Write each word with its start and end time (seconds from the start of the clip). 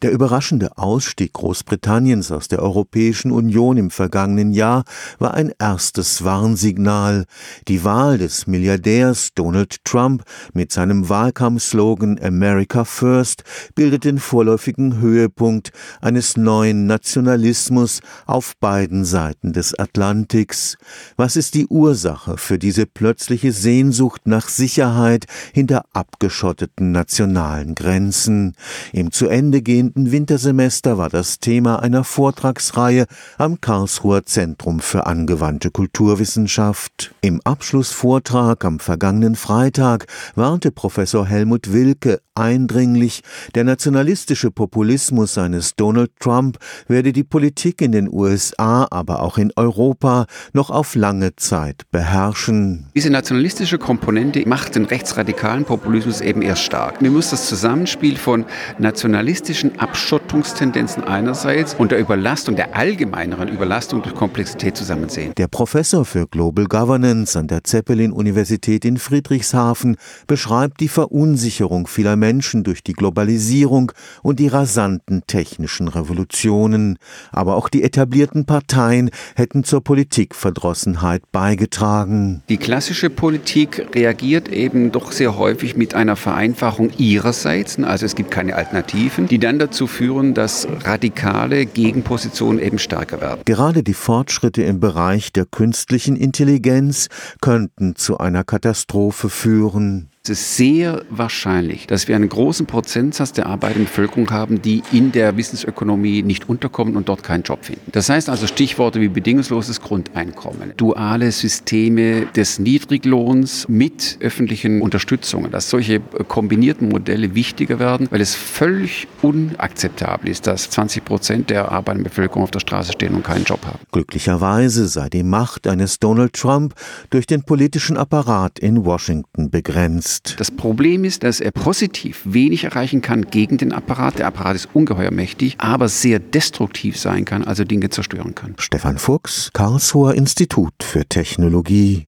Der 0.00 0.12
überraschende 0.12 0.78
Ausstieg 0.78 1.32
Großbritanniens 1.32 2.30
aus 2.30 2.46
der 2.46 2.62
Europäischen 2.62 3.32
Union 3.32 3.76
im 3.76 3.90
vergangenen 3.90 4.52
Jahr 4.52 4.84
war 5.18 5.34
ein 5.34 5.52
erstes 5.58 6.22
Warnsignal. 6.22 7.24
Die 7.66 7.82
Wahl 7.82 8.16
des 8.16 8.46
Milliardärs 8.46 9.30
Donald 9.34 9.84
Trump 9.84 10.22
mit 10.52 10.70
seinem 10.70 11.08
Wahlkampfslogan 11.08 12.16
America 12.22 12.84
First 12.84 13.42
bildet 13.74 14.04
den 14.04 14.20
vorläufigen 14.20 15.00
Höhepunkt 15.00 15.72
eines 16.00 16.36
neuen 16.36 16.86
Nationalismus 16.86 17.98
auf 18.24 18.52
beiden 18.60 19.04
Seiten 19.04 19.52
des 19.52 19.76
Atlantiks. 19.76 20.76
Was 21.16 21.34
ist 21.34 21.54
die 21.54 21.66
Ursache 21.66 22.38
für 22.38 22.60
diese 22.60 22.86
plötzliche 22.86 23.50
Sehnsucht 23.50 24.28
nach 24.28 24.48
Sicherheit 24.48 25.24
hinter 25.52 25.86
abgeschotteten 25.92 26.92
nationalen 26.92 27.74
Grenzen? 27.74 28.54
Im 28.92 29.10
zu 29.10 29.26
Ende 29.26 29.60
gehen 29.60 29.87
kommenden 29.88 30.12
Wintersemester 30.12 30.98
war 30.98 31.08
das 31.08 31.38
Thema 31.38 31.80
einer 31.82 32.04
Vortragsreihe 32.04 33.06
am 33.38 33.60
Karlsruher 33.60 34.24
Zentrum 34.24 34.80
für 34.80 35.06
angewandte 35.06 35.70
Kulturwissenschaft. 35.70 37.14
Im 37.22 37.40
Abschlussvortrag 37.44 38.64
am 38.66 38.80
vergangenen 38.80 39.34
Freitag 39.34 40.06
warnte 40.34 40.72
Professor 40.72 41.26
Helmut 41.26 41.72
Wilke 41.72 42.20
eindringlich, 42.38 43.22
der 43.54 43.64
nationalistische 43.64 44.50
Populismus 44.50 45.36
eines 45.36 45.74
Donald 45.74 46.12
Trump 46.20 46.58
werde 46.86 47.12
die 47.12 47.24
Politik 47.24 47.82
in 47.82 47.92
den 47.92 48.08
USA, 48.10 48.86
aber 48.90 49.22
auch 49.22 49.38
in 49.38 49.52
Europa 49.56 50.26
noch 50.52 50.70
auf 50.70 50.94
lange 50.94 51.36
Zeit 51.36 51.82
beherrschen. 51.90 52.86
Diese 52.94 53.10
nationalistische 53.10 53.78
Komponente 53.78 54.46
macht 54.46 54.76
den 54.76 54.84
rechtsradikalen 54.84 55.64
Populismus 55.64 56.20
eben 56.20 56.42
erst 56.42 56.62
stark. 56.62 57.02
Wir 57.02 57.10
muss 57.10 57.30
das 57.30 57.48
Zusammenspiel 57.48 58.16
von 58.16 58.44
nationalistischen 58.78 59.78
Abschottungstendenzen 59.78 61.04
einerseits 61.04 61.74
und 61.74 61.90
der 61.90 61.98
Überlastung, 61.98 62.56
der 62.56 62.76
allgemeineren 62.76 63.48
Überlastung 63.48 64.02
durch 64.02 64.14
Komplexität 64.14 64.76
zusammensehen. 64.76 65.32
Der 65.36 65.48
Professor 65.48 66.04
für 66.04 66.26
Global 66.26 66.66
Governance 66.66 67.38
an 67.38 67.48
der 67.48 67.64
Zeppelin-Universität 67.64 68.84
in 68.84 68.98
Friedrichshafen 68.98 69.96
beschreibt 70.26 70.80
die 70.80 70.88
Verunsicherung 70.88 71.86
vieler 71.86 72.16
Menschen 72.16 72.27
durch 72.28 72.82
die 72.82 72.92
Globalisierung 72.92 73.92
und 74.22 74.38
die 74.38 74.48
rasanten 74.48 75.22
technischen 75.26 75.88
Revolutionen. 75.88 76.98
Aber 77.32 77.56
auch 77.56 77.68
die 77.68 77.82
etablierten 77.82 78.44
Parteien 78.44 79.10
hätten 79.34 79.64
zur 79.64 79.82
Politikverdrossenheit 79.82 81.22
beigetragen. 81.32 82.42
Die 82.48 82.58
klassische 82.58 83.08
Politik 83.08 83.86
reagiert 83.94 84.48
eben 84.48 84.92
doch 84.92 85.12
sehr 85.12 85.38
häufig 85.38 85.76
mit 85.76 85.94
einer 85.94 86.16
Vereinfachung 86.16 86.90
ihrerseits, 86.98 87.78
also 87.78 88.06
es 88.06 88.14
gibt 88.14 88.30
keine 88.30 88.54
Alternativen, 88.56 89.26
die 89.26 89.38
dann 89.38 89.58
dazu 89.58 89.86
führen, 89.86 90.34
dass 90.34 90.68
radikale 90.84 91.66
Gegenpositionen 91.66 92.60
eben 92.60 92.78
stärker 92.78 93.20
werden. 93.20 93.40
Gerade 93.44 93.82
die 93.82 93.94
Fortschritte 93.94 94.62
im 94.62 94.80
Bereich 94.80 95.32
der 95.32 95.46
künstlichen 95.46 96.16
Intelligenz 96.16 97.08
könnten 97.40 97.96
zu 97.96 98.18
einer 98.18 98.44
Katastrophe 98.44 99.28
führen. 99.28 100.08
Es 100.28 100.40
ist 100.40 100.56
sehr 100.58 101.04
wahrscheinlich, 101.08 101.86
dass 101.86 102.06
wir 102.06 102.14
einen 102.14 102.28
großen 102.28 102.66
Prozentsatz 102.66 103.32
der 103.32 103.46
arbeitenden 103.46 103.86
Bevölkerung 103.86 104.30
haben, 104.30 104.60
die 104.60 104.82
in 104.92 105.10
der 105.10 105.38
Wissensökonomie 105.38 106.22
nicht 106.22 106.50
unterkommen 106.50 106.96
und 106.96 107.08
dort 107.08 107.22
keinen 107.22 107.44
Job 107.44 107.64
finden. 107.64 107.90
Das 107.92 108.10
heißt 108.10 108.28
also 108.28 108.46
Stichworte 108.46 109.00
wie 109.00 109.08
bedingungsloses 109.08 109.80
Grundeinkommen, 109.80 110.74
duale 110.76 111.32
Systeme 111.32 112.26
des 112.26 112.58
Niedriglohns 112.58 113.70
mit 113.70 114.18
öffentlichen 114.20 114.82
Unterstützungen, 114.82 115.50
dass 115.50 115.70
solche 115.70 116.00
kombinierten 116.00 116.90
Modelle 116.90 117.34
wichtiger 117.34 117.78
werden, 117.78 118.08
weil 118.10 118.20
es 118.20 118.34
völlig 118.34 119.08
unakzeptabel 119.22 120.28
ist, 120.28 120.46
dass 120.46 120.68
20 120.68 121.06
Prozent 121.06 121.48
der 121.48 121.72
arbeitenden 121.72 122.04
Bevölkerung 122.04 122.42
auf 122.42 122.50
der 122.50 122.60
Straße 122.60 122.92
stehen 122.92 123.14
und 123.14 123.24
keinen 123.24 123.44
Job 123.44 123.64
haben. 123.64 123.78
Glücklicherweise 123.92 124.88
sei 124.88 125.08
die 125.08 125.22
Macht 125.22 125.66
eines 125.66 125.98
Donald 125.98 126.34
Trump 126.34 126.74
durch 127.08 127.26
den 127.26 127.44
politischen 127.44 127.96
Apparat 127.96 128.58
in 128.58 128.84
Washington 128.84 129.48
begrenzt 129.48 130.17
ist. 130.26 130.40
Das 130.40 130.50
Problem 130.50 131.04
ist, 131.04 131.22
dass 131.22 131.40
er 131.40 131.50
positiv 131.50 132.22
wenig 132.24 132.64
erreichen 132.64 133.02
kann 133.02 133.26
gegen 133.30 133.58
den 133.58 133.72
Apparat. 133.72 134.18
Der 134.18 134.26
Apparat 134.26 134.56
ist 134.56 134.68
ungeheuer 134.72 135.10
mächtig, 135.10 135.56
aber 135.58 135.88
sehr 135.88 136.18
destruktiv 136.18 136.98
sein 136.98 137.24
kann, 137.24 137.44
also 137.44 137.64
Dinge 137.64 137.90
zerstören 137.90 138.34
kann. 138.34 138.54
Stefan 138.58 138.98
Fuchs, 138.98 139.50
Karlsruher 139.52 140.14
Institut 140.14 140.72
für 140.80 141.04
Technologie. 141.06 141.96